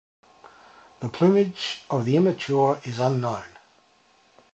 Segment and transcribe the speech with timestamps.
[0.99, 3.45] The plumage of the immature is unknown.